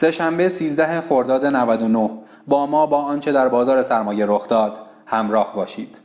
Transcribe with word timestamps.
سهشنبه 0.00 0.48
13 0.48 1.00
خرداد 1.00 1.46
99 1.46 2.10
با 2.46 2.66
ما 2.66 2.86
با 2.86 2.96
آنچه 2.96 3.32
در 3.32 3.48
بازار 3.48 3.82
سرمایه 3.82 4.24
رخ 4.28 4.48
داد 4.48 4.78
همراه 5.06 5.54
باشید. 5.54 5.98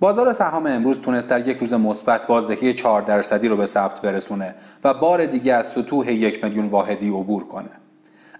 بازار 0.00 0.32
سهام 0.32 0.66
امروز 0.66 1.00
تونست 1.00 1.28
در 1.28 1.48
یک 1.48 1.58
روز 1.58 1.72
مثبت 1.72 2.26
بازدهی 2.26 2.74
4 2.74 3.02
درصدی 3.02 3.48
رو 3.48 3.56
به 3.56 3.66
ثبت 3.66 4.00
برسونه 4.00 4.54
و 4.84 4.94
بار 4.94 5.26
دیگه 5.26 5.54
از 5.54 5.66
سطوح 5.66 6.12
یک 6.12 6.44
میلیون 6.44 6.66
واحدی 6.66 7.08
عبور 7.08 7.44
کنه. 7.44 7.70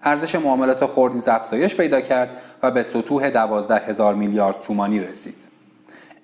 ارزش 0.02 0.34
معاملات 0.34 0.86
خرد 0.86 1.12
نیز 1.12 1.28
افزایش 1.28 1.76
پیدا 1.76 2.00
کرد 2.00 2.30
و 2.62 2.70
به 2.70 2.82
سطوح 2.82 3.30
12 3.30 3.76
هزار 3.76 4.14
میلیارد 4.14 4.60
تومانی 4.60 5.00
رسید. 5.00 5.55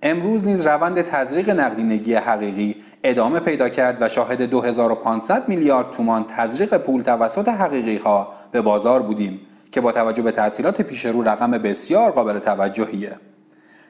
امروز 0.02 0.44
نیز 0.46 0.66
روند 0.66 1.02
تزریق 1.02 1.50
نقدینگی 1.50 2.14
حقیقی 2.14 2.76
ادامه 3.04 3.40
پیدا 3.40 3.68
کرد 3.68 4.02
و 4.02 4.08
شاهد 4.08 4.42
2500 4.42 5.48
میلیارد 5.48 5.90
تومان 5.90 6.24
تزریق 6.24 6.76
پول 6.76 7.02
توسط 7.02 7.48
حقیقی 7.48 7.96
ها 7.96 8.32
به 8.52 8.60
بازار 8.60 9.02
بودیم 9.02 9.40
که 9.72 9.80
با 9.80 9.92
توجه 9.92 10.22
به 10.22 10.30
تعطیلات 10.30 10.82
پیش 10.82 11.04
رو 11.06 11.22
رقم 11.22 11.50
بسیار 11.50 12.10
قابل 12.10 12.38
توجهیه. 12.38 13.12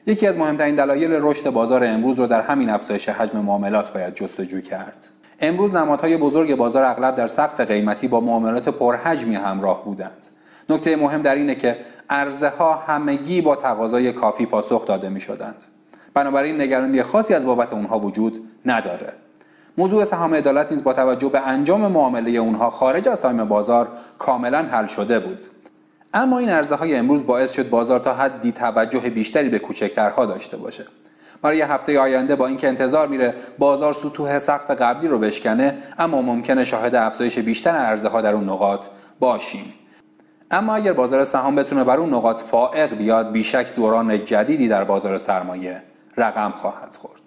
یکی 0.05 0.27
از 0.27 0.37
مهمترین 0.37 0.75
دلایل 0.75 1.11
رشد 1.21 1.49
بازار 1.49 1.83
امروز 1.83 2.19
رو 2.19 2.27
در 2.27 2.41
همین 2.41 2.69
افزایش 2.69 3.09
حجم 3.09 3.39
معاملات 3.39 3.93
باید 3.93 4.13
جستجو 4.13 4.61
کرد. 4.61 5.09
امروز 5.39 5.73
نمادهای 5.73 6.17
بزرگ 6.17 6.55
بازار 6.55 6.83
اغلب 6.83 7.15
در 7.15 7.27
سقف 7.27 7.61
قیمتی 7.61 8.07
با 8.07 8.19
معاملات 8.19 8.69
پرحجمی 8.69 9.35
همراه 9.35 9.85
بودند. 9.85 10.27
نکته 10.69 10.95
مهم 10.95 11.21
در 11.21 11.35
اینه 11.35 11.55
که 11.55 11.77
عرضه 12.09 12.49
ها 12.49 12.75
همگی 12.75 13.41
با 13.41 13.55
تقاضای 13.55 14.11
کافی 14.11 14.45
پاسخ 14.45 14.85
داده 14.85 15.09
می 15.09 15.21
شدند. 15.21 15.63
بنابراین 16.13 16.61
نگرانی 16.61 17.03
خاصی 17.03 17.33
از 17.33 17.45
بابت 17.45 17.73
اونها 17.73 17.99
وجود 17.99 18.49
نداره. 18.65 19.13
موضوع 19.77 20.05
سهام 20.05 20.33
عدالت 20.33 20.71
نیز 20.71 20.83
با 20.83 20.93
توجه 20.93 21.29
به 21.29 21.47
انجام 21.47 21.91
معامله 21.91 22.31
اونها 22.31 22.69
خارج 22.69 23.07
از 23.07 23.21
time 23.21 23.43
بازار 23.45 23.87
کاملا 24.19 24.57
حل 24.57 24.85
شده 24.85 25.19
بود. 25.19 25.43
اما 26.13 26.39
این 26.39 26.49
عرضه 26.49 26.75
های 26.75 26.95
امروز 26.95 27.25
باعث 27.25 27.51
شد 27.53 27.69
بازار 27.69 27.99
تا 27.99 28.13
حدی 28.13 28.51
توجه 28.51 28.99
بیشتری 28.99 29.49
به 29.49 29.59
کوچکترها 29.59 30.25
داشته 30.25 30.57
باشه. 30.57 30.85
برای 31.43 31.61
هفته 31.61 31.99
آینده 31.99 32.35
با 32.35 32.47
اینکه 32.47 32.67
انتظار 32.67 33.07
میره 33.07 33.35
بازار 33.59 33.93
سطوح 33.93 34.39
سقف 34.39 34.71
قبلی 34.71 35.07
رو 35.07 35.19
بشکنه 35.19 35.77
اما 35.97 36.21
ممکنه 36.21 36.65
شاهد 36.65 36.95
افزایش 36.95 37.39
بیشتر 37.39 37.75
عرضه 37.75 38.07
ها 38.09 38.21
در 38.21 38.33
اون 38.33 38.43
نقاط 38.43 38.85
باشیم 39.19 39.73
اما 40.51 40.75
اگر 40.75 40.93
بازار 40.93 41.23
سهام 41.23 41.55
بتونه 41.55 41.83
بر 41.83 41.97
اون 41.97 42.13
نقاط 42.13 42.41
فائق 42.41 42.93
بیاد 42.93 43.31
بیشک 43.31 43.75
دوران 43.75 44.23
جدیدی 44.23 44.67
در 44.67 44.83
بازار 44.83 45.17
سرمایه 45.17 45.81
رقم 46.17 46.51
خواهد 46.51 46.95
خورد. 46.95 47.21